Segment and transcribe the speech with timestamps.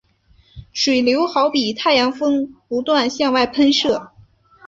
[0.73, 4.09] 水流好比太阳风不断向外喷射。